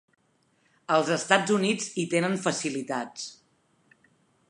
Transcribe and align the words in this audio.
Els 0.95 1.11
Estats 1.17 1.55
Units 1.57 1.91
hi 1.93 2.07
tenen 2.17 2.41
facilitats. 2.49 3.31